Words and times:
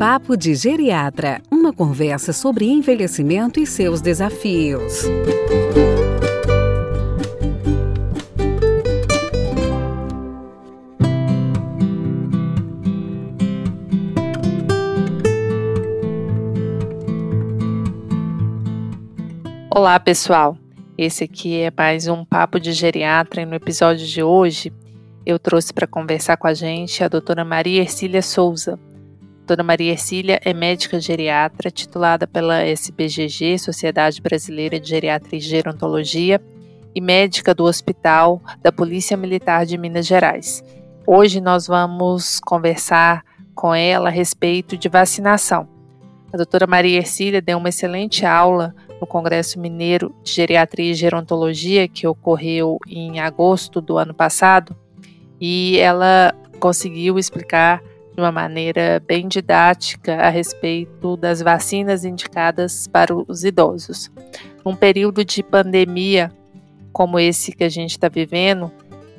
Papo 0.00 0.34
de 0.34 0.54
Geriatra 0.54 1.42
uma 1.50 1.74
conversa 1.74 2.32
sobre 2.32 2.64
envelhecimento 2.64 3.60
e 3.60 3.66
seus 3.66 4.00
desafios. 4.00 5.04
Olá, 19.70 20.00
pessoal. 20.00 20.56
Esse 20.96 21.24
aqui 21.24 21.60
é 21.60 21.70
mais 21.76 22.08
um 22.08 22.24
Papo 22.24 22.58
de 22.58 22.72
Geriatra 22.72 23.42
e 23.42 23.44
no 23.44 23.54
episódio 23.54 24.06
de 24.06 24.22
hoje 24.22 24.72
eu 25.26 25.38
trouxe 25.38 25.74
para 25.74 25.86
conversar 25.86 26.38
com 26.38 26.46
a 26.46 26.54
gente 26.54 27.04
a 27.04 27.08
doutora 27.08 27.44
Maria 27.44 27.82
Ercília 27.82 28.22
Souza. 28.22 28.80
Doutora 29.50 29.66
Maria 29.66 29.90
Ercília 29.90 30.40
é 30.44 30.54
médica 30.54 31.00
geriatra, 31.00 31.72
titulada 31.72 32.24
pela 32.24 32.62
SBGG, 32.62 33.58
Sociedade 33.58 34.22
Brasileira 34.22 34.78
de 34.78 34.88
Geriatria 34.88 35.40
e 35.40 35.42
Gerontologia, 35.42 36.40
e 36.94 37.00
médica 37.00 37.52
do 37.52 37.64
Hospital 37.64 38.40
da 38.62 38.70
Polícia 38.70 39.16
Militar 39.16 39.66
de 39.66 39.76
Minas 39.76 40.06
Gerais. 40.06 40.62
Hoje 41.04 41.40
nós 41.40 41.66
vamos 41.66 42.38
conversar 42.38 43.24
com 43.52 43.74
ela 43.74 44.08
a 44.08 44.12
respeito 44.12 44.76
de 44.76 44.88
vacinação. 44.88 45.68
A 46.32 46.36
doutora 46.36 46.68
Maria 46.68 46.98
Ercília 46.98 47.42
deu 47.42 47.58
uma 47.58 47.70
excelente 47.70 48.24
aula 48.24 48.72
no 49.00 49.06
Congresso 49.06 49.58
Mineiro 49.58 50.14
de 50.22 50.30
Geriatria 50.30 50.92
e 50.92 50.94
Gerontologia, 50.94 51.88
que 51.88 52.06
ocorreu 52.06 52.78
em 52.86 53.18
agosto 53.18 53.80
do 53.80 53.98
ano 53.98 54.14
passado, 54.14 54.76
e 55.40 55.76
ela 55.76 56.32
conseguiu 56.60 57.18
explicar 57.18 57.82
de 58.20 58.24
uma 58.24 58.30
maneira 58.30 59.02
bem 59.06 59.26
didática 59.26 60.14
a 60.16 60.28
respeito 60.28 61.16
das 61.16 61.40
vacinas 61.40 62.04
indicadas 62.04 62.86
para 62.86 63.14
os 63.14 63.44
idosos. 63.44 64.10
Num 64.64 64.76
período 64.76 65.24
de 65.24 65.42
pandemia 65.42 66.30
como 66.92 67.18
esse 67.18 67.52
que 67.52 67.64
a 67.64 67.68
gente 67.68 67.92
está 67.92 68.08
vivendo, 68.08 68.70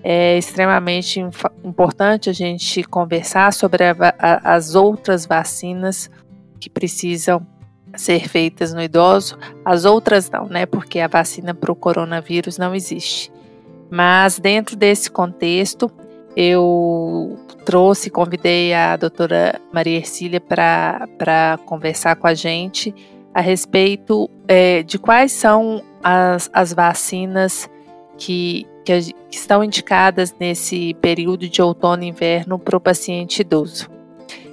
é 0.03 0.37
extremamente 0.37 1.19
importante 1.63 2.29
a 2.29 2.33
gente 2.33 2.83
conversar 2.83 3.53
sobre 3.53 3.85
a, 3.85 3.95
a, 4.19 4.55
as 4.55 4.75
outras 4.75 5.25
vacinas 5.25 6.09
que 6.59 6.69
precisam 6.69 7.45
ser 7.95 8.27
feitas 8.27 8.73
no 8.73 8.81
idoso, 8.81 9.37
as 9.65 9.85
outras 9.85 10.29
não, 10.29 10.47
né? 10.47 10.65
Porque 10.65 10.99
a 10.99 11.07
vacina 11.07 11.53
para 11.53 11.71
o 11.71 11.75
coronavírus 11.75 12.57
não 12.57 12.73
existe. 12.75 13.31
Mas 13.89 14.39
dentro 14.39 14.75
desse 14.75 15.09
contexto, 15.09 15.91
eu 16.35 17.37
trouxe, 17.65 18.09
convidei 18.09 18.73
a 18.73 18.95
doutora 18.95 19.59
Maria 19.71 19.97
Ercília 19.97 20.41
para 20.41 21.59
conversar 21.65 22.15
com 22.15 22.27
a 22.27 22.33
gente 22.33 22.93
a 23.33 23.41
respeito 23.41 24.29
é, 24.47 24.83
de 24.83 24.97
quais 24.99 25.31
são 25.31 25.81
as, 26.03 26.49
as 26.53 26.73
vacinas 26.73 27.69
que, 28.17 28.67
que, 28.83 29.13
que 29.13 29.35
estão 29.35 29.63
indicadas 29.63 30.35
nesse 30.39 30.93
período 30.95 31.47
de 31.47 31.61
outono 31.61 32.03
e 32.03 32.07
inverno 32.07 32.59
para 32.59 32.75
o 32.75 32.79
paciente 32.79 33.41
idoso. 33.41 33.89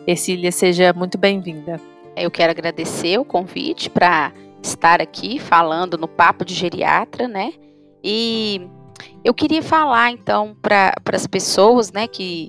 Ercília, 0.07 0.53
seja 0.53 0.93
muito 0.93 1.19
bem-vinda. 1.19 1.81
Eu 2.17 2.31
quero 2.31 2.51
agradecer 2.51 3.19
o 3.19 3.25
convite 3.25 3.91
para 3.91 4.33
estar 4.63 5.01
aqui 5.01 5.39
falando 5.39 5.99
no 5.99 6.09
Papo 6.09 6.45
de 6.45 6.55
Geriatra, 6.55 7.29
né? 7.29 7.53
E 8.03 8.63
eu 9.25 9.35
queria 9.35 9.63
falar 9.63 10.11
então 10.11 10.57
para 10.61 10.95
as 11.13 11.27
pessoas, 11.27 11.93
né, 11.93 12.07
que 12.07 12.49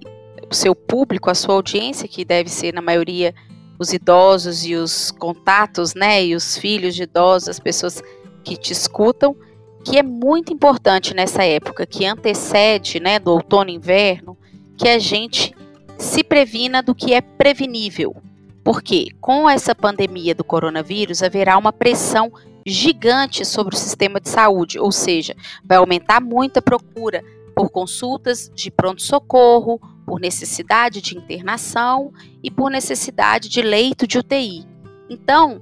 o 0.50 0.54
seu 0.54 0.74
público, 0.74 1.30
a 1.30 1.36
sua 1.36 1.56
audiência, 1.56 2.08
que 2.08 2.26
deve 2.26 2.50
ser 2.50 2.74
na 2.74 2.82
maioria 2.82 3.34
os 3.78 3.94
idosos 3.94 4.66
e 4.66 4.76
os 4.76 5.12
contatos, 5.12 5.94
né, 5.94 6.26
e 6.26 6.36
os 6.36 6.58
filhos 6.58 6.96
de 6.96 7.04
idosos, 7.04 7.50
as 7.50 7.60
pessoas 7.60 8.02
que 8.44 8.58
te 8.58 8.74
escutam, 8.74 9.36
que 9.86 9.98
é 9.98 10.04
muito 10.04 10.52
importante 10.52 11.14
nessa 11.14 11.44
época 11.44 11.86
que 11.86 12.06
antecede, 12.06 13.00
né, 13.00 13.20
do 13.20 13.32
outono 13.32 13.70
e 13.70 13.76
inverno, 13.76 14.38
que 14.78 14.88
a 14.90 15.00
gente 15.00 15.56
se 15.98 16.24
previna 16.24 16.82
do 16.82 16.94
que 16.94 17.14
é 17.14 17.22
prevenível. 17.22 18.16
Porque 18.64 19.08
com 19.22 19.50
essa 19.50 19.74
pandemia 19.74 20.36
do 20.36 20.44
coronavírus 20.44 21.24
haverá 21.24 21.58
uma 21.58 21.72
pressão 21.72 22.32
gigante 22.70 23.46
sobre 23.46 23.76
o 23.76 23.78
sistema 23.78 24.20
de 24.20 24.30
saúde, 24.30 24.80
ou 24.80 24.92
seja, 24.92 25.36
vai 25.64 25.78
aumentar 25.78 26.22
muito 26.22 26.58
a 26.58 26.62
procura 26.62 27.24
por 27.56 27.70
consultas 27.70 28.52
de 28.54 28.72
pronto-socorro, 28.72 29.80
por 30.06 30.20
necessidade 30.20 31.02
de 31.02 31.18
internação 31.18 32.12
e 32.42 32.50
por 32.50 32.72
necessidade 32.72 33.50
de 33.50 33.62
leito 33.62 34.08
de 34.08 34.18
UTI. 34.18 34.66
Então, 35.10 35.62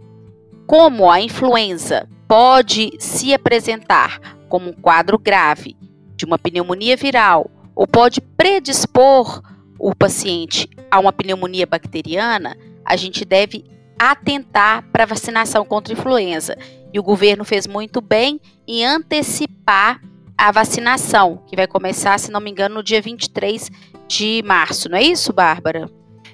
como 0.65 1.09
a 1.09 1.19
influenza 1.19 2.07
pode 2.27 2.91
se 2.99 3.33
apresentar 3.33 4.19
como 4.49 4.69
um 4.69 4.73
quadro 4.73 5.17
grave 5.17 5.75
de 6.15 6.25
uma 6.25 6.37
pneumonia 6.37 6.95
viral 6.97 7.49
ou 7.75 7.87
pode 7.87 8.21
predispor 8.21 9.41
o 9.79 9.95
paciente 9.95 10.69
a 10.89 10.99
uma 10.99 11.13
pneumonia 11.13 11.65
bacteriana, 11.65 12.57
a 12.83 12.95
gente 12.95 13.23
deve 13.23 13.65
atentar 13.99 14.83
para 14.91 15.03
a 15.03 15.07
vacinação 15.07 15.65
contra 15.65 15.93
a 15.93 15.97
influenza. 15.97 16.57
E 16.93 16.99
o 16.99 17.03
governo 17.03 17.43
fez 17.43 17.67
muito 17.67 18.01
bem 18.01 18.39
em 18.67 18.85
antecipar 18.85 20.01
a 20.37 20.51
vacinação, 20.51 21.41
que 21.47 21.55
vai 21.55 21.67
começar, 21.67 22.19
se 22.19 22.31
não 22.31 22.39
me 22.39 22.51
engano, 22.51 22.75
no 22.75 22.83
dia 22.83 23.01
23 23.01 23.71
de 24.07 24.43
março. 24.45 24.87
Não 24.89 24.97
é 24.97 25.03
isso, 25.03 25.33
Bárbara? 25.33 25.89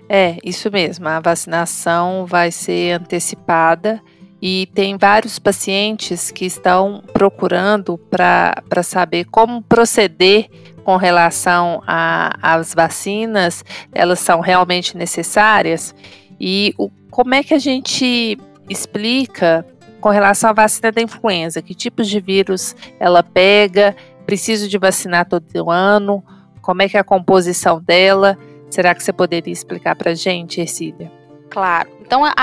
É, 0.09 0.37
isso 0.43 0.69
mesmo. 0.71 1.07
A 1.07 1.19
vacinação 1.19 2.25
vai 2.25 2.51
ser 2.51 2.99
antecipada 2.99 4.01
e 4.41 4.67
tem 4.73 4.97
vários 4.97 5.39
pacientes 5.39 6.29
que 6.29 6.45
estão 6.45 7.01
procurando 7.13 7.97
para 7.97 8.83
saber 8.83 9.25
como 9.25 9.61
proceder 9.61 10.49
com 10.83 10.97
relação 10.97 11.81
às 11.87 12.73
vacinas, 12.73 13.63
elas 13.93 14.19
são 14.19 14.41
realmente 14.41 14.97
necessárias 14.97 15.95
e 16.39 16.73
o, 16.77 16.89
como 17.09 17.33
é 17.33 17.41
que 17.41 17.53
a 17.53 17.59
gente 17.59 18.37
explica 18.69 19.65
com 20.03 20.09
relação 20.09 20.49
à 20.49 20.53
vacina 20.53 20.91
da 20.91 21.01
influenza? 21.01 21.61
Que 21.61 21.73
tipos 21.73 22.09
de 22.09 22.19
vírus 22.19 22.75
ela 22.99 23.23
pega? 23.23 23.95
Preciso 24.25 24.67
de 24.67 24.77
vacinar 24.77 25.25
todo 25.25 25.71
ano? 25.71 26.21
Como 26.61 26.81
é 26.81 26.89
que 26.89 26.97
é 26.97 26.99
a 26.99 27.05
composição 27.05 27.81
dela? 27.81 28.37
Será 28.69 28.93
que 28.93 29.01
você 29.01 29.13
poderia 29.13 29.53
explicar 29.53 29.95
para 29.95 30.11
a 30.11 30.13
gente, 30.13 30.59
Ercília? 30.59 31.09
Claro. 31.49 31.89
Então, 32.01 32.25
a, 32.25 32.33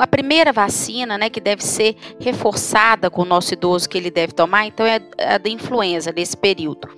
a, 0.00 0.06
primeira 0.08 0.52
vacina, 0.52 1.16
né, 1.16 1.30
que 1.30 1.40
deve 1.40 1.62
ser 1.64 1.94
reforçada 2.18 3.08
com 3.08 3.22
o 3.22 3.24
nosso 3.24 3.54
idoso 3.54 3.88
que 3.88 3.96
ele 3.96 4.10
deve 4.10 4.32
tomar, 4.32 4.66
então 4.66 4.84
é 4.84 5.00
a 5.18 5.38
da 5.38 5.48
influenza 5.48 6.10
nesse 6.10 6.36
período. 6.36 6.88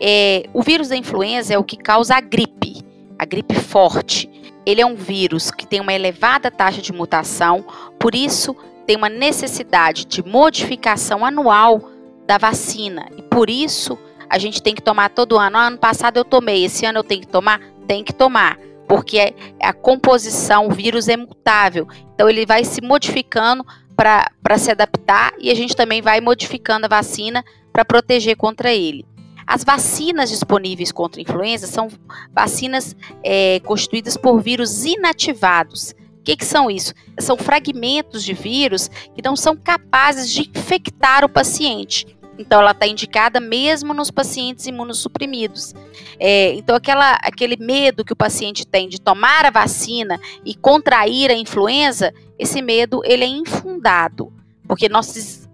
É, 0.00 0.44
o 0.52 0.62
vírus 0.62 0.88
da 0.88 0.96
influenza 0.96 1.52
é 1.52 1.58
o 1.58 1.64
que 1.64 1.76
causa 1.76 2.14
a 2.14 2.20
gripe, 2.20 2.80
a 3.18 3.24
gripe 3.24 3.56
forte. 3.56 4.30
Ele 4.64 4.80
é 4.80 4.86
um 4.86 4.94
vírus 4.94 5.50
que 5.50 5.66
tem 5.66 5.80
uma 5.80 5.92
elevada 5.92 6.48
taxa 6.48 6.80
de 6.80 6.92
mutação, 6.92 7.64
por 7.98 8.14
isso 8.14 8.54
tem 8.86 8.96
uma 8.96 9.08
necessidade 9.08 10.04
de 10.04 10.22
modificação 10.24 11.24
anual 11.24 11.90
da 12.26 12.38
vacina. 12.38 13.08
E 13.16 13.22
por 13.22 13.50
isso 13.50 13.98
a 14.28 14.38
gente 14.38 14.62
tem 14.62 14.74
que 14.74 14.82
tomar 14.82 15.10
todo 15.10 15.38
ano. 15.38 15.56
Ah, 15.56 15.66
ano 15.66 15.78
passado 15.78 16.16
eu 16.16 16.24
tomei, 16.24 16.64
esse 16.64 16.86
ano 16.86 16.98
eu 16.98 17.04
tenho 17.04 17.20
que 17.20 17.28
tomar? 17.28 17.60
Tem 17.86 18.02
que 18.02 18.12
tomar, 18.12 18.58
porque 18.88 19.34
a 19.60 19.72
composição, 19.72 20.66
o 20.66 20.70
vírus 20.70 21.08
é 21.08 21.16
mutável. 21.16 21.86
Então 22.14 22.28
ele 22.28 22.46
vai 22.46 22.64
se 22.64 22.80
modificando 22.80 23.64
para 23.96 24.58
se 24.58 24.70
adaptar 24.70 25.32
e 25.38 25.50
a 25.50 25.54
gente 25.54 25.76
também 25.76 26.02
vai 26.02 26.20
modificando 26.20 26.86
a 26.86 26.88
vacina 26.88 27.44
para 27.72 27.84
proteger 27.84 28.36
contra 28.36 28.72
ele. 28.72 29.06
As 29.46 29.62
vacinas 29.62 30.30
disponíveis 30.30 30.90
contra 30.90 31.20
a 31.20 31.22
influenza 31.22 31.66
são 31.66 31.88
vacinas 32.32 32.96
é, 33.22 33.60
constituídas 33.60 34.16
por 34.16 34.40
vírus 34.40 34.84
inativados. 34.84 35.94
O 36.24 36.32
que, 36.32 36.36
que 36.36 36.46
são 36.46 36.70
isso? 36.70 36.94
São 37.18 37.36
fragmentos 37.36 38.24
de 38.24 38.32
vírus 38.32 38.88
que 39.14 39.20
não 39.22 39.36
são 39.36 39.54
capazes 39.54 40.32
de 40.32 40.50
infectar 40.54 41.22
o 41.22 41.28
paciente. 41.28 42.06
Então, 42.38 42.62
ela 42.62 42.70
está 42.70 42.86
indicada 42.86 43.38
mesmo 43.40 43.92
nos 43.92 44.10
pacientes 44.10 44.66
imunossuprimidos. 44.66 45.74
É, 46.18 46.54
então, 46.54 46.74
aquela, 46.74 47.12
aquele 47.22 47.58
medo 47.58 48.02
que 48.02 48.14
o 48.14 48.16
paciente 48.16 48.66
tem 48.66 48.88
de 48.88 48.98
tomar 48.98 49.44
a 49.44 49.50
vacina 49.50 50.18
e 50.46 50.54
contrair 50.54 51.30
a 51.30 51.34
influenza, 51.34 52.10
esse 52.38 52.62
medo 52.62 53.02
ele 53.04 53.22
é 53.22 53.28
infundado, 53.28 54.32
porque 54.66 54.88
nós 54.88 55.46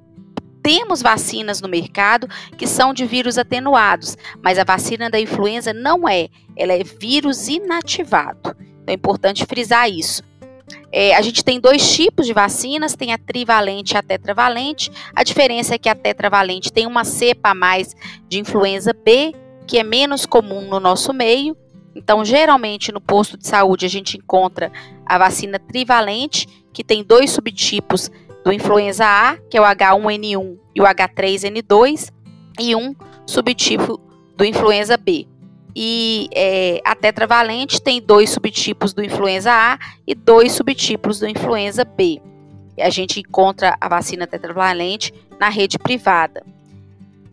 temos 0.63 1.03
vacinas 1.03 1.61
no 1.61 1.69
mercado 1.69 2.29
que 2.57 2.69
são 2.69 2.95
de 2.95 3.05
vírus 3.07 3.39
atenuados, 3.39 4.17
mas 4.41 4.57
a 4.57 4.63
vacina 4.63 5.11
da 5.11 5.19
influenza 5.19 5.73
não 5.73 6.09
é, 6.09 6.29
ela 6.57 6.75
é 6.75 6.85
vírus 6.85 7.49
inativado. 7.49 8.55
Então 8.83 8.85
é 8.87 8.93
importante 8.93 9.45
frisar 9.45 9.91
isso. 9.91 10.30
É, 10.93 11.15
a 11.15 11.23
gente 11.23 11.45
tem 11.45 11.61
dois 11.61 11.95
tipos 11.95 12.27
de 12.27 12.33
vacinas, 12.33 12.95
tem 12.95 13.13
a 13.13 13.19
trivalente 13.19 13.95
e 13.95 13.97
a 13.97 14.03
tetravalente. 14.03 14.91
A 15.15 15.23
diferença 15.23 15.75
é 15.75 15.79
que 15.79 15.89
a 15.89 15.95
tetravalente 15.95 16.73
tem 16.73 16.87
uma 16.87 17.05
cepa 17.05 17.51
a 17.51 17.55
mais 17.55 17.95
de 18.29 18.39
influenza 18.39 18.93
B, 18.93 19.35
que 19.67 19.79
é 19.79 19.85
menos 19.85 20.27
comum 20.27 20.63
no 20.63 20.81
nosso 20.81 21.13
meio. 21.13 21.57
Então, 21.95 22.25
geralmente 22.25 22.93
no 22.93 23.01
posto 23.01 23.37
de 23.37 23.47
saúde 23.47 23.87
a 23.87 23.89
gente 23.89 24.17
encontra 24.17 24.73
a 25.05 25.19
vacina 25.19 25.59
trivalente, 25.59 26.47
que 26.73 26.85
tem 26.85 27.03
dois 27.03 27.31
subtipos 27.31 28.11
do 28.45 28.53
influenza 28.53 29.05
A, 29.05 29.37
que 29.49 29.57
é 29.57 29.61
o 29.61 29.65
H1N1 29.65 30.59
e 30.75 30.81
o 30.81 30.85
H3N2, 30.85 32.13
e 32.59 32.75
um 32.75 32.95
subtipo 33.27 34.01
do 34.37 34.45
influenza 34.45 34.97
B. 34.97 35.27
E 35.75 36.29
é, 36.35 36.81
a 36.85 36.95
tetravalente 36.95 37.81
tem 37.81 38.01
dois 38.01 38.31
subtipos 38.31 38.93
do 38.93 39.05
influenza 39.05 39.53
A 39.53 39.79
e 40.07 40.15
dois 40.15 40.53
subtipos 40.53 41.21
do 41.21 41.29
influenza 41.29 41.85
B. 41.85 42.21
A 42.79 42.91
gente 42.91 43.21
encontra 43.21 43.77
a 43.81 43.89
vacina 43.89 44.27
tetravalente 44.27 45.13
na 45.39 45.49
rede 45.49 45.79
privada. 45.79 46.45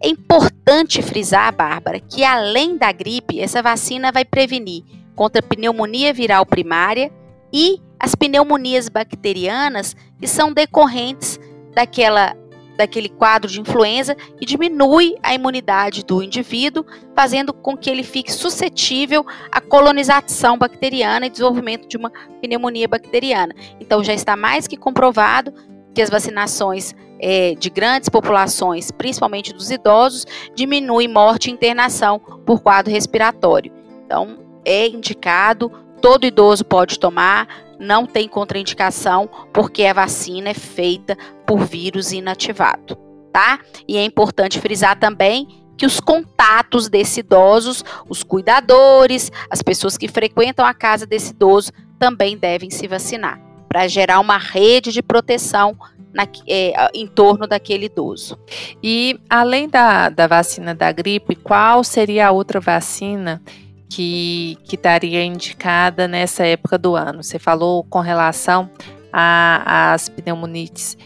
É 0.01 0.07
importante 0.07 1.01
frisar, 1.01 1.53
Bárbara, 1.55 1.99
que 1.99 2.23
além 2.23 2.77
da 2.77 2.91
gripe, 2.91 3.39
essa 3.39 3.63
vacina 3.63 4.11
vai 4.11 4.23
prevenir 4.23 4.83
contra 5.15 5.41
pneumonia 5.41 6.13
viral 6.13 6.45
primária 6.45 7.11
e 7.51 7.81
as 7.99 8.13
pneumonias 8.13 8.89
bacterianas 8.89 9.95
que 10.19 10.27
são 10.27 10.53
decorrentes 10.53 11.39
daquela 11.73 12.35
daquele 12.77 13.09
quadro 13.09 13.49
de 13.49 13.59
influenza 13.59 14.15
e 14.39 14.45
diminui 14.45 15.15
a 15.21 15.33
imunidade 15.33 16.05
do 16.05 16.21
indivíduo, 16.21 16.85
fazendo 17.15 17.51
com 17.51 17.75
que 17.75 17.89
ele 17.89 18.03
fique 18.03 18.31
suscetível 18.31 19.25
à 19.51 19.59
colonização 19.59 20.57
bacteriana 20.57 21.25
e 21.25 21.29
desenvolvimento 21.29 21.87
de 21.87 21.97
uma 21.97 22.11
pneumonia 22.41 22.87
bacteriana. 22.87 23.53
Então 23.79 24.03
já 24.03 24.13
está 24.13 24.37
mais 24.37 24.67
que 24.67 24.77
comprovado 24.77 25.53
que 25.93 26.01
as 26.01 26.09
vacinações 26.09 26.95
é, 27.19 27.55
de 27.55 27.69
grandes 27.71 28.07
populações, 28.07 28.91
principalmente 28.91 29.51
dos 29.51 29.71
idosos, 29.71 30.25
diminui 30.53 31.07
morte 31.07 31.49
e 31.49 31.53
internação 31.53 32.19
por 32.45 32.61
quadro 32.61 32.93
respiratório. 32.93 33.71
Então 34.05 34.37
é 34.63 34.87
indicado, 34.87 35.71
todo 35.99 36.25
idoso 36.25 36.63
pode 36.63 36.99
tomar, 36.99 37.47
não 37.79 38.05
tem 38.05 38.27
contraindicação, 38.27 39.29
porque 39.53 39.85
a 39.85 39.93
vacina 39.93 40.49
é 40.49 40.53
feita 40.53 41.17
por 41.45 41.59
vírus 41.59 42.11
inativado, 42.11 42.95
tá? 43.31 43.59
E 43.87 43.97
é 43.97 44.03
importante 44.03 44.59
frisar 44.59 44.99
também 44.99 45.47
que 45.77 45.85
os 45.85 45.99
contatos 45.99 46.89
desses 46.89 47.17
idosos, 47.17 47.83
os 48.09 48.23
cuidadores, 48.23 49.31
as 49.49 49.61
pessoas 49.61 49.97
que 49.97 50.07
frequentam 50.07 50.65
a 50.65 50.73
casa 50.73 51.05
desse 51.05 51.31
idoso 51.31 51.71
também 51.99 52.35
devem 52.35 52.69
se 52.69 52.87
vacinar, 52.87 53.39
para 53.69 53.87
gerar 53.87 54.19
uma 54.19 54.37
rede 54.37 54.91
de 54.91 55.03
proteção 55.03 55.77
na, 56.11 56.27
é, 56.47 56.89
em 56.95 57.05
torno 57.05 57.45
daquele 57.45 57.85
idoso. 57.85 58.39
E 58.81 59.19
além 59.29 59.69
da, 59.69 60.09
da 60.09 60.25
vacina 60.25 60.73
da 60.73 60.91
gripe, 60.91 61.35
qual 61.35 61.83
seria 61.83 62.27
a 62.27 62.31
outra 62.31 62.59
vacina 62.59 63.41
que, 63.89 64.57
que 64.63 64.75
estaria 64.75 65.23
indicada 65.23 66.07
nessa 66.07 66.45
época 66.45 66.77
do 66.77 66.95
ano. 66.95 67.23
Você 67.23 67.39
falou 67.39 67.83
com 67.83 67.99
relação 67.99 68.69
às 69.11 70.09
pneumonites, 70.09 70.97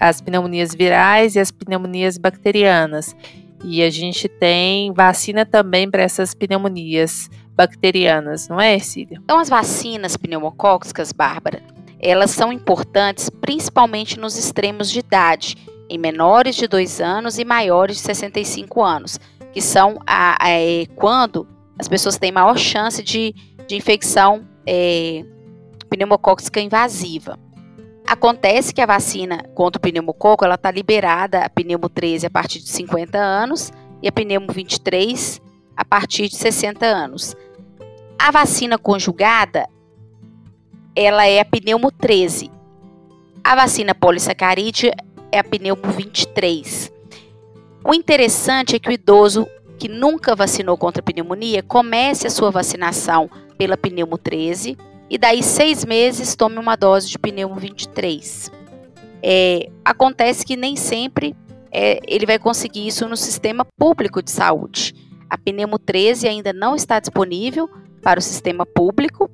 as 0.00 0.20
pneumonias 0.20 0.74
virais 0.74 1.36
e 1.36 1.40
as 1.40 1.50
pneumonias 1.50 2.18
bacterianas. 2.18 3.14
E 3.64 3.82
a 3.82 3.90
gente 3.90 4.28
tem 4.28 4.92
vacina 4.92 5.44
também 5.46 5.90
para 5.90 6.02
essas 6.02 6.34
pneumonias 6.34 7.30
bacterianas, 7.56 8.48
não 8.48 8.60
é, 8.60 8.78
Cília? 8.78 9.18
Então, 9.24 9.38
as 9.38 9.48
vacinas 9.48 10.16
pneumocócicas, 10.16 11.10
Bárbara, 11.10 11.62
elas 11.98 12.30
são 12.30 12.52
importantes 12.52 13.30
principalmente 13.30 14.20
nos 14.20 14.36
extremos 14.36 14.90
de 14.90 14.98
idade, 14.98 15.56
em 15.88 15.98
menores 15.98 16.54
de 16.54 16.66
2 16.66 17.00
anos 17.00 17.38
e 17.38 17.44
maiores 17.44 17.96
de 17.96 18.02
65 18.02 18.82
anos, 18.82 19.18
que 19.52 19.62
são 19.62 19.98
a, 20.06 20.44
a, 20.44 20.50
é, 20.50 20.84
quando 20.94 21.48
as 21.78 21.88
pessoas 21.88 22.18
têm 22.18 22.32
maior 22.32 22.56
chance 22.56 23.02
de, 23.02 23.34
de 23.66 23.76
infecção 23.76 24.46
é, 24.66 25.24
pneumocócica 25.88 26.60
invasiva. 26.60 27.38
Acontece 28.06 28.72
que 28.72 28.80
a 28.80 28.86
vacina 28.86 29.44
contra 29.54 29.78
o 29.78 29.82
pneumococo 29.82 30.44
ela 30.44 30.54
está 30.54 30.70
liberada, 30.70 31.40
a 31.40 31.50
pneumo 31.50 31.88
13 31.88 32.26
a 32.26 32.30
partir 32.30 32.60
de 32.60 32.68
50 32.68 33.18
anos 33.18 33.72
e 34.02 34.08
a 34.08 34.12
pneumo 34.12 34.52
23 34.52 35.42
a 35.76 35.84
partir 35.84 36.28
de 36.28 36.36
60 36.36 36.86
anos. 36.86 37.34
A 38.18 38.30
vacina 38.30 38.78
conjugada 38.78 39.68
ela 40.94 41.26
é 41.26 41.40
a 41.40 41.44
pneumo 41.44 41.90
13. 41.90 42.50
A 43.44 43.54
vacina 43.54 43.94
polissacarídea 43.94 44.94
é 45.30 45.38
a 45.38 45.44
pneumo 45.44 45.82
23. 45.82 46.90
O 47.84 47.94
interessante 47.94 48.76
é 48.76 48.78
que 48.78 48.88
o 48.88 48.92
idoso 48.92 49.46
que 49.78 49.88
nunca 49.88 50.34
vacinou 50.34 50.76
contra 50.76 51.00
a 51.00 51.04
pneumonia, 51.04 51.62
comece 51.62 52.26
a 52.26 52.30
sua 52.30 52.50
vacinação 52.50 53.30
pela 53.58 53.76
pneumo 53.76 54.18
13 54.18 54.76
e 55.08 55.18
daí 55.18 55.42
seis 55.42 55.84
meses 55.84 56.34
tome 56.34 56.58
uma 56.58 56.76
dose 56.76 57.08
de 57.08 57.18
pneumo 57.18 57.54
23. 57.56 58.50
É, 59.22 59.68
acontece 59.84 60.44
que 60.44 60.56
nem 60.56 60.76
sempre 60.76 61.34
é, 61.70 62.00
ele 62.06 62.26
vai 62.26 62.38
conseguir 62.38 62.86
isso 62.86 63.06
no 63.08 63.16
sistema 63.16 63.66
público 63.78 64.22
de 64.22 64.30
saúde. 64.30 64.94
A 65.28 65.36
pneumo 65.36 65.78
13 65.78 66.28
ainda 66.28 66.52
não 66.52 66.74
está 66.74 66.98
disponível 66.98 67.68
para 68.02 68.18
o 68.18 68.22
sistema 68.22 68.64
público 68.64 69.30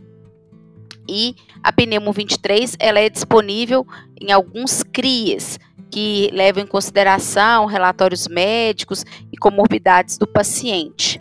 e 1.09 1.35
a 1.63 1.73
pneumo 1.73 2.13
23 2.13 2.77
ela 2.79 3.01
é 3.01 3.09
disponível 3.09 3.87
em 4.21 4.33
alguns 4.33 4.83
CRIAs, 4.83 5.59
que 5.93 6.31
levam 6.33 6.63
em 6.63 6.67
consideração 6.67 7.67
relatórios 7.67 8.27
médicos 8.27 9.05
e 9.31 9.37
comorbidades 9.37 10.17
do 10.17 10.27
paciente. 10.27 11.21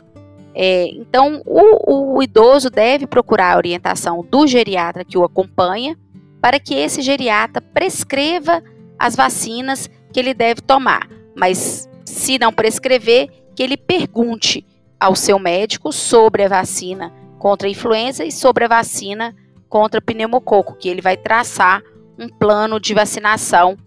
É, 0.56 0.88
então, 0.94 1.42
o, 1.46 2.16
o 2.16 2.24
idoso 2.24 2.70
deve 2.70 3.06
procurar 3.06 3.54
a 3.54 3.58
orientação 3.58 4.26
do 4.32 4.48
geriatra 4.48 5.04
que 5.04 5.18
o 5.18 5.26
acompanha, 5.26 5.98
para 6.42 6.58
que 6.58 6.74
esse 6.74 7.02
geriatra 7.02 7.62
prescreva 7.62 8.64
as 8.98 9.14
vacinas 9.14 9.90
que 10.12 10.20
ele 10.20 10.34
deve 10.34 10.62
tomar. 10.62 11.06
Mas, 11.36 11.90
se 12.06 12.40
não 12.40 12.54
prescrever, 12.54 13.30
que 13.54 13.62
ele 13.62 13.76
pergunte 13.76 14.66
ao 14.98 15.18
seu 15.18 15.38
médico 15.38 15.92
sobre 15.92 16.46
a 16.46 16.48
vacina 16.48 17.12
contra 17.38 17.68
a 17.68 17.72
influenza 17.72 18.24
e 18.24 18.32
sobre 18.32 18.64
a 18.64 18.70
vacina 18.70 19.36
contra 19.68 20.02
pneumococo, 20.02 20.78
que 20.78 20.88
ele 20.88 21.02
vai 21.02 21.18
traçar 21.18 21.82
um 22.18 22.30
plano 22.30 22.80
de 22.80 22.94
vacinação 22.94 23.78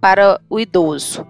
para 0.00 0.40
o 0.48 0.58
idoso. 0.58 1.26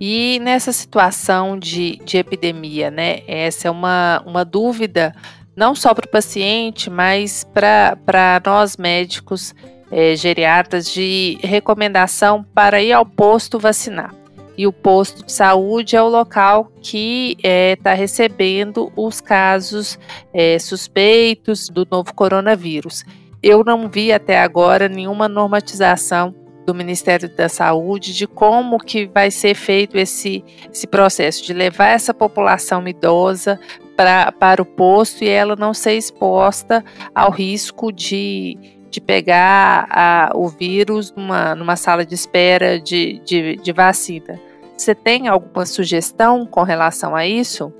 E 0.00 0.38
nessa 0.40 0.72
situação 0.72 1.58
de, 1.58 1.96
de 2.04 2.18
epidemia, 2.18 2.90
né? 2.90 3.22
Essa 3.26 3.68
é 3.68 3.70
uma, 3.70 4.22
uma 4.26 4.44
dúvida 4.44 5.14
não 5.56 5.74
só 5.74 5.94
para 5.94 6.06
o 6.06 6.10
paciente, 6.10 6.90
mas 6.90 7.44
para 7.44 8.40
nós 8.44 8.76
médicos 8.76 9.54
é, 9.90 10.16
geriatras 10.16 10.86
de 10.92 11.38
recomendação 11.42 12.44
para 12.54 12.82
ir 12.82 12.92
ao 12.92 13.06
posto 13.06 13.58
vacinar. 13.58 14.12
E 14.56 14.66
o 14.66 14.72
posto 14.72 15.24
de 15.24 15.32
saúde 15.32 15.96
é 15.96 16.02
o 16.02 16.08
local 16.08 16.70
que 16.80 17.36
está 17.38 17.48
é, 17.48 17.76
tá 17.76 17.92
recebendo 17.92 18.92
os 18.96 19.20
casos 19.20 19.98
é, 20.32 20.58
suspeitos 20.58 21.68
do 21.68 21.86
novo 21.90 22.14
coronavírus. 22.14 23.04
Eu 23.42 23.64
não 23.64 23.88
vi 23.88 24.12
até 24.12 24.40
agora 24.40 24.88
nenhuma 24.88 25.28
normatização 25.28 26.34
do 26.64 26.74
Ministério 26.74 27.28
da 27.28 27.48
Saúde 27.48 28.14
de 28.14 28.26
como 28.26 28.78
que 28.78 29.06
vai 29.06 29.30
ser 29.30 29.54
feito 29.54 29.98
esse, 29.98 30.44
esse 30.72 30.86
processo 30.86 31.44
de 31.44 31.52
levar 31.52 31.88
essa 31.88 32.14
população 32.14 32.86
idosa 32.88 33.58
pra, 33.96 34.32
para 34.32 34.62
o 34.62 34.64
posto 34.64 35.24
e 35.24 35.28
ela 35.28 35.56
não 35.56 35.74
ser 35.74 35.94
exposta 35.94 36.84
ao 37.14 37.30
risco 37.30 37.92
de, 37.92 38.58
de 38.90 39.00
pegar 39.00 39.86
a, 39.90 40.32
o 40.34 40.48
vírus 40.48 41.12
numa, 41.12 41.54
numa 41.54 41.76
sala 41.76 42.04
de 42.04 42.14
espera 42.14 42.80
de, 42.80 43.20
de, 43.24 43.56
de 43.56 43.72
vacina. 43.72 44.40
Você 44.76 44.94
tem 44.94 45.28
alguma 45.28 45.66
sugestão 45.66 46.44
com 46.46 46.62
relação 46.62 47.14
a 47.14 47.26
isso? 47.26 47.72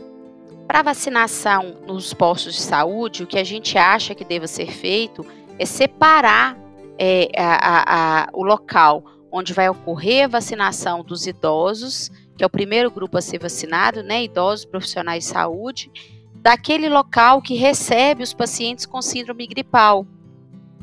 Para 0.67 0.83
vacinação 0.83 1.75
nos 1.87 2.15
postos 2.15 2.55
de 2.55 2.63
saúde, 2.63 3.25
o 3.25 3.27
que 3.27 3.39
a 3.39 3.45
gente 3.45 3.77
acha 3.77 4.15
que 4.15 4.25
deva 4.25 4.47
ser 4.47 4.71
feito 4.71 5.25
é 5.59 5.67
separar 5.67 6.57
é, 6.99 7.29
a, 7.37 7.55
a, 7.55 8.23
a, 8.23 8.29
o 8.33 8.45
local 8.45 9.05
onde 9.31 9.53
vai 9.53 9.69
ocorrer 9.69 10.25
a 10.25 10.29
vacinação 10.29 11.03
dos 11.03 11.27
idosos, 11.27 12.11
que 12.37 12.45
é 12.45 12.47
o 12.47 12.51
primeiro 12.51 12.91
grupo 12.91 13.19
a 13.19 13.21
ser 13.21 13.39
vacinado, 13.39 14.03
né, 14.03 14.23
idosos 14.23 14.65
profissionais 14.65 15.25
de 15.25 15.31
saúde, 15.31 15.91
daquele 16.37 16.89
local 16.89 17.43
que 17.43 17.55
recebe 17.55 18.23
os 18.23 18.33
pacientes 18.33 18.87
com 18.87 19.03
síndrome 19.03 19.47
gripal. 19.47 20.07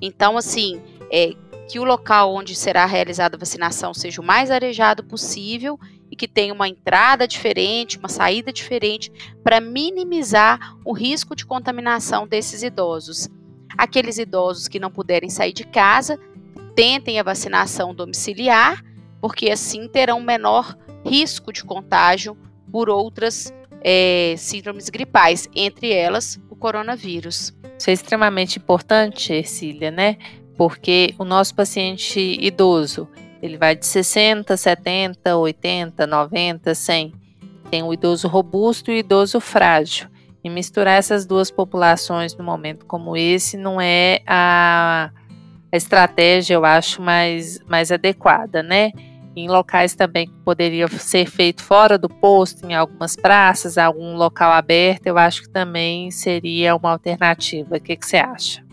Então, 0.02 0.38
assim, 0.38 0.82
é, 1.10 1.34
que 1.70 1.80
o 1.80 1.86
local 1.86 2.34
onde 2.34 2.54
será 2.54 2.86
realizada 2.86 3.38
a 3.38 3.40
vacinação 3.40 3.94
seja 3.94 4.22
o 4.22 4.26
mais 4.26 4.52
arejado 4.52 5.04
possível 5.06 5.80
e 6.12 6.16
que 6.18 6.28
tenha 6.28 6.54
uma 6.54 6.68
entrada 6.68 7.26
diferente, 7.26 7.98
uma 7.98 8.10
saída 8.10 8.52
diferente, 8.52 9.10
para 9.42 9.62
minimizar 9.62 10.76
o 10.84 10.92
risco 10.92 11.34
de 11.38 11.46
contaminação 11.46 12.28
desses 12.28 12.64
idosos. 12.64 13.30
Aqueles 13.78 14.18
idosos 14.18 14.68
que 14.68 14.80
não 14.80 14.92
puderem 14.92 15.30
sair 15.30 15.54
de 15.54 15.64
casa, 15.64 16.20
tentem 16.76 17.20
a 17.20 17.24
vacinação 17.24 17.94
domiciliar, 17.94 18.84
porque 19.20 19.50
assim 19.50 19.88
terão 19.88 20.20
menor 20.22 20.76
risco 21.06 21.52
de 21.52 21.64
contágio 21.64 22.38
por 22.72 22.90
outras 22.90 23.54
é, 23.84 24.36
síndromes 24.38 24.90
gripais, 24.90 25.48
entre 25.56 25.92
elas 25.92 26.40
o 26.50 26.56
coronavírus. 26.56 27.54
Isso 27.78 27.90
é 27.90 27.94
extremamente 27.94 28.60
importante, 28.60 29.34
Ercília, 29.34 29.92
né? 29.92 30.18
Porque 30.56 31.16
o 31.18 31.26
nosso 31.26 31.56
paciente 31.56 32.20
idoso, 32.40 33.08
ele 33.42 33.58
vai 33.58 33.76
de 33.76 33.86
60, 33.86 34.56
70, 34.56 35.36
80, 35.36 36.06
90, 36.06 36.76
100. 36.76 37.14
Tem 37.72 37.82
o 37.82 37.94
idoso 37.94 38.28
robusto 38.28 38.92
e 38.92 38.96
o 38.96 38.98
idoso 38.98 39.40
frágil. 39.40 40.08
E 40.44 40.50
misturar 40.50 40.98
essas 40.98 41.26
duas 41.26 41.52
populações 41.52 42.36
num 42.36 42.44
momento 42.44 42.86
como 42.86 43.16
esse 43.16 43.58
não 43.58 43.80
é 43.80 44.22
a, 44.26 45.12
estratégia, 45.72 46.56
eu 46.56 46.66
acho, 46.66 47.02
mais, 47.02 47.60
mais 47.68 47.92
adequada, 47.92 48.62
né? 48.62 48.92
em 49.36 49.48
locais 49.50 49.96
também 49.96 50.28
que 50.28 50.34
poderia 50.44 50.88
ser 50.88 51.26
feito 51.26 51.64
fora 51.64 51.98
do 51.98 52.10
posto, 52.10 52.66
em 52.66 52.74
algumas 52.74 53.16
praças, 53.16 53.78
algum 53.78 54.16
local 54.16 54.52
aberto, 54.52 55.08
eu 55.08 55.18
acho 55.18 55.44
que 55.44 55.50
também 55.50 56.12
seria 56.12 56.76
uma 56.76 56.92
alternativa. 56.92 57.78
O 57.78 57.80
que, 57.80 57.96
que 57.96 58.06
você 58.06 58.18
acha? 58.18 58.64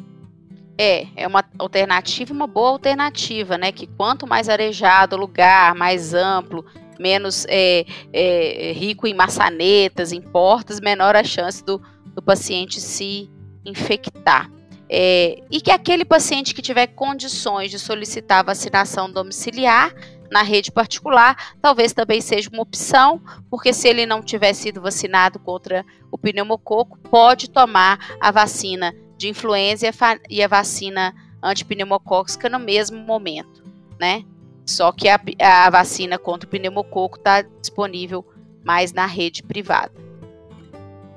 É, 0.77 1.07
é 1.17 1.27
uma 1.27 1.45
alternativa, 1.59 2.33
uma 2.33 2.47
boa 2.47 2.71
alternativa, 2.71 3.59
né? 3.59 3.73
Que 3.73 3.87
quanto 3.87 4.27
mais 4.27 4.49
arejado 4.49 5.17
o 5.17 5.19
lugar, 5.19 5.75
mais 5.75 6.15
amplo, 6.15 6.65
menos 6.99 7.47
é, 7.49 7.85
é, 8.13 8.73
rico 8.73 9.07
em 9.07 9.15
maçanetas, 9.15 10.13
em 10.13 10.21
portas, 10.21 10.81
menor 10.81 11.17
a 11.17 11.25
chance 11.25 11.65
do, 11.65 11.81
do 12.15 12.23
paciente 12.23 12.81
se 12.81 13.31
infectar. 13.65 14.51
É, 14.91 15.43
e 15.51 15.61
que 15.61 15.71
aquele 15.71 16.05
paciente 16.05 16.55
que 16.55 16.63
tiver 16.63 16.87
condições 16.89 17.71
de 17.71 17.79
solicitar 17.79 18.43
vacinação 18.43 19.11
domiciliar 19.11 19.95
na 20.31 20.43
rede 20.43 20.71
particular, 20.71 21.55
talvez 21.61 21.93
também 21.93 22.21
seja 22.21 22.51
uma 22.51 22.63
opção, 22.63 23.21
porque 23.51 23.73
se 23.73 23.89
ele 23.89 24.07
não 24.07 24.23
tiver 24.23 24.53
sido 24.53 24.81
vacinado 24.81 25.39
contra 25.39 25.85
o 26.11 26.19
pneumococo, 26.19 26.99
pode 26.99 27.51
tomar 27.51 28.17
a 28.21 28.31
vacina 28.31 28.95
de 29.17 29.29
influenza 29.29 29.87
e 30.29 30.43
a 30.43 30.49
vacina 30.49 31.15
antipneumocócica 31.43 32.49
no 32.49 32.59
mesmo 32.59 32.99
momento, 32.99 33.63
né? 33.99 34.25
Só 34.69 34.93
que 34.93 35.09
a, 35.09 35.19
a 35.41 35.71
vacina 35.71 36.19
contra 36.19 36.47
o 36.47 36.51
pneumococo 36.51 37.17
está 37.17 37.41
disponível 37.41 38.23
mais 38.63 38.93
na 38.93 39.07
rede 39.07 39.43
privada. 39.43 39.93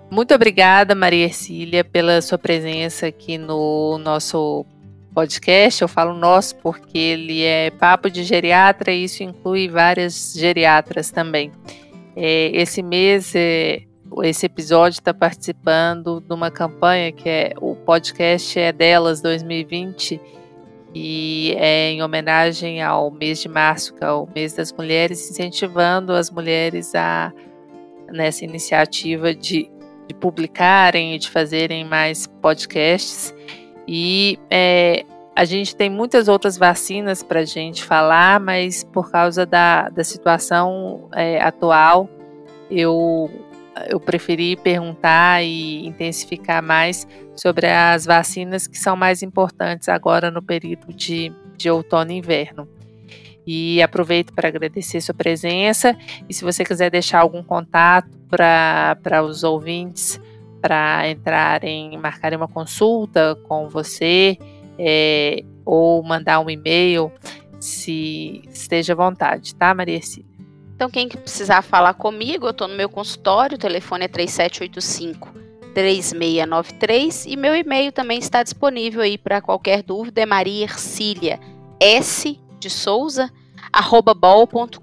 Muito 0.09 0.33
obrigada, 0.33 0.95
Maria 0.95 1.25
Ercília, 1.25 1.83
pela 1.83 2.21
sua 2.21 2.37
presença 2.37 3.07
aqui 3.07 3.37
no 3.37 3.97
nosso 3.97 4.65
podcast, 5.13 5.81
eu 5.81 5.89
falo 5.89 6.13
nosso 6.13 6.55
porque 6.57 6.97
ele 6.97 7.43
é 7.43 7.69
papo 7.71 8.09
de 8.09 8.23
geriatra 8.23 8.93
e 8.93 9.03
isso 9.03 9.21
inclui 9.21 9.67
várias 9.67 10.33
geriatras 10.33 11.11
também. 11.11 11.51
É, 12.15 12.51
esse 12.53 12.81
mês, 12.81 13.33
é, 13.35 13.81
esse 14.23 14.45
episódio 14.45 14.99
está 14.99 15.13
participando 15.13 16.21
de 16.21 16.33
uma 16.33 16.49
campanha 16.49 17.11
que 17.11 17.27
é 17.27 17.53
o 17.59 17.75
podcast 17.75 18.57
é 18.57 18.71
delas 18.71 19.21
2020 19.21 20.21
e 20.93 21.55
é 21.57 21.91
em 21.91 22.01
homenagem 22.01 22.81
ao 22.81 23.09
mês 23.11 23.39
de 23.39 23.47
março, 23.47 23.93
que 23.93 24.03
é 24.03 24.11
o 24.11 24.27
mês 24.33 24.53
das 24.53 24.71
mulheres, 24.73 25.29
incentivando 25.29 26.13
as 26.13 26.29
mulheres 26.29 26.93
a 26.95 27.31
nessa 28.11 28.43
iniciativa 28.43 29.33
de, 29.33 29.71
de 30.07 30.15
publicarem 30.15 31.15
e 31.15 31.17
de 31.17 31.29
fazerem 31.29 31.85
mais 31.85 32.27
podcasts. 32.27 33.33
E 33.87 34.37
é, 34.49 35.05
a 35.35 35.45
gente 35.45 35.75
tem 35.75 35.89
muitas 35.89 36.27
outras 36.27 36.57
vacinas 36.57 37.23
para 37.23 37.39
a 37.39 37.45
gente 37.45 37.83
falar, 37.83 38.39
mas 38.39 38.83
por 38.83 39.09
causa 39.09 39.45
da, 39.45 39.89
da 39.89 40.03
situação 40.03 41.07
é, 41.13 41.41
atual, 41.41 42.09
eu, 42.69 43.29
eu 43.87 43.99
preferi 43.99 44.55
perguntar 44.55 45.43
e 45.43 45.85
intensificar 45.85 46.61
mais 46.61 47.07
sobre 47.35 47.67
as 47.67 48.05
vacinas 48.05 48.67
que 48.67 48.77
são 48.77 48.95
mais 48.95 49.23
importantes 49.23 49.87
agora 49.89 50.29
no 50.29 50.41
período 50.41 50.93
de, 50.93 51.31
de 51.57 51.69
outono 51.69 52.11
e 52.11 52.17
inverno. 52.17 52.67
E 53.45 53.81
aproveito 53.81 54.33
para 54.33 54.47
agradecer 54.47 55.01
sua 55.01 55.15
presença. 55.15 55.97
E 56.29 56.33
se 56.33 56.43
você 56.43 56.63
quiser 56.63 56.91
deixar 56.91 57.19
algum 57.19 57.41
contato 57.41 58.09
para 58.29 59.23
os 59.23 59.43
ouvintes, 59.43 60.21
para 60.61 61.09
entrarem, 61.09 61.97
marcarem 61.97 62.37
uma 62.37 62.47
consulta 62.47 63.35
com 63.47 63.67
você 63.67 64.37
é, 64.77 65.43
ou 65.65 66.03
mandar 66.03 66.39
um 66.39 66.49
e-mail, 66.49 67.11
se 67.59 68.43
esteja 68.51 68.93
à 68.93 68.95
vontade, 68.95 69.55
tá, 69.55 69.73
Maria 69.73 70.01
Cília? 70.01 70.30
Então, 70.81 70.89
quem 70.89 71.07
precisar 71.07 71.61
falar 71.61 71.93
comigo, 71.93 72.47
eu 72.47 72.49
estou 72.49 72.67
no 72.67 72.73
meu 72.73 72.89
consultório, 72.89 73.55
o 73.55 73.59
telefone 73.59 74.05
é 74.05 74.07
3785 74.07 75.29
3693 75.75 77.27
e 77.27 77.37
meu 77.37 77.55
e-mail 77.55 77.91
também 77.91 78.17
está 78.17 78.41
disponível 78.41 79.03
aí 79.03 79.15
para 79.15 79.41
qualquer 79.41 79.83
dúvida, 79.83 80.21
é 80.21 80.25
Maria 80.25 80.63
Ercília, 80.63 81.39
S 81.79 82.39
de 82.59 82.67
Souza, 82.67 83.31
arroba 83.71 84.15
bol.com.br. 84.15 84.79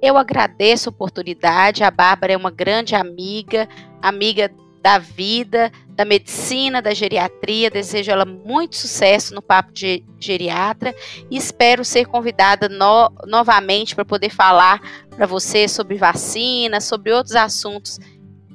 Eu 0.00 0.16
agradeço 0.16 0.88
a 0.88 0.90
oportunidade, 0.90 1.84
a 1.84 1.90
Bárbara 1.90 2.32
é 2.32 2.36
uma 2.38 2.50
grande 2.50 2.94
amiga, 2.94 3.68
amiga 4.00 4.50
da 4.82 4.98
vida, 4.98 5.70
da 5.88 6.04
medicina, 6.04 6.82
da 6.82 6.92
geriatria. 6.92 7.70
Desejo 7.70 8.10
ela 8.10 8.24
muito 8.24 8.76
sucesso 8.76 9.34
no 9.34 9.40
Papo 9.40 9.72
de 9.72 10.04
Geriatra 10.18 10.94
e 11.30 11.36
espero 11.36 11.84
ser 11.84 12.06
convidada 12.06 12.68
no, 12.68 13.10
novamente 13.26 13.94
para 13.94 14.04
poder 14.04 14.30
falar 14.30 14.80
para 15.10 15.26
você 15.26 15.68
sobre 15.68 15.96
vacina, 15.96 16.80
sobre 16.80 17.12
outros 17.12 17.36
assuntos 17.36 17.98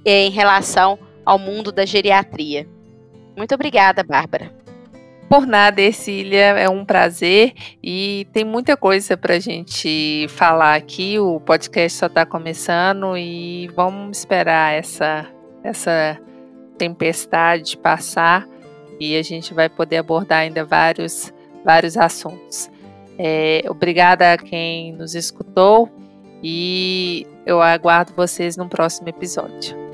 eh, 0.03 0.25
em 0.25 0.31
relação 0.31 1.00
ao 1.25 1.39
mundo 1.39 1.72
da 1.72 1.86
geriatria. 1.86 2.67
Muito 3.36 3.53
obrigada, 3.55 4.03
Bárbara. 4.03 4.51
Por 5.29 5.46
nada, 5.46 5.81
Ercília, 5.81 6.57
é 6.57 6.69
um 6.69 6.86
prazer 6.86 7.53
e 7.84 8.25
tem 8.31 8.46
muita 8.46 8.77
coisa 8.77 9.17
para 9.17 9.36
a 9.36 9.39
gente 9.39 10.25
falar 10.29 10.75
aqui. 10.75 11.19
O 11.19 11.39
podcast 11.41 11.98
só 11.98 12.05
está 12.05 12.25
começando 12.25 13.17
e 13.17 13.69
vamos 13.75 14.19
esperar 14.19 14.74
essa, 14.74 15.27
essa 15.68 16.20
tempestade 16.78 17.78
passar 17.78 18.48
e 19.00 19.16
a 19.16 19.22
gente 19.22 19.54
vai 19.54 19.70
poder 19.70 19.98
abordar 19.98 20.40
ainda 20.40 20.64
vários, 20.64 21.34
vários 21.64 21.98
assuntos. 21.98 22.70
É, 23.18 23.64
obrigada 23.70 24.34
a 24.34 24.38
quem 24.38 24.94
nos 24.94 25.16
escutou 25.16 25.90
e 26.44 27.26
eu 27.46 27.62
aguardo 27.62 28.14
vocês 28.16 28.56
no 28.58 28.68
próximo 28.68 29.10
episódio. 29.10 29.87